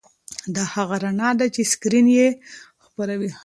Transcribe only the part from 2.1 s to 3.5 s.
یې خپروي.